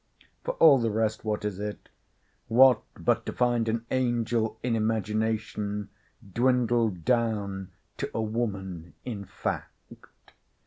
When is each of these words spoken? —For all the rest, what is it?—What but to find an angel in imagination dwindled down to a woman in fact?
—For 0.43 0.55
all 0.55 0.79
the 0.79 0.89
rest, 0.89 1.23
what 1.23 1.45
is 1.45 1.59
it?—What 1.59 2.81
but 2.95 3.23
to 3.27 3.31
find 3.31 3.69
an 3.69 3.85
angel 3.91 4.57
in 4.63 4.75
imagination 4.75 5.89
dwindled 6.33 7.05
down 7.05 7.69
to 7.97 8.09
a 8.11 8.21
woman 8.23 8.95
in 9.05 9.25
fact? 9.25 10.31